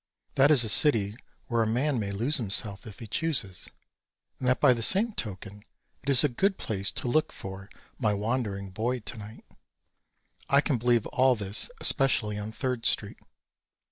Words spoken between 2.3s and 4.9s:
himself if he chooses, and that by the